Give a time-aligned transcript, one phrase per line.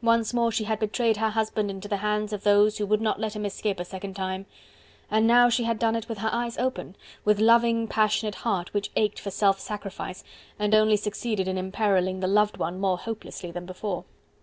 [0.00, 3.20] Once more she had betrayed her husband into the hands of those who would not
[3.20, 4.46] let him escape a second time.
[5.10, 8.90] And now she had done it with her eyes open, with loving, passionate heart which
[8.96, 10.24] ached for self sacrifice,
[10.58, 14.06] and only succeeded in imperilling the loved one more hopelessly than before.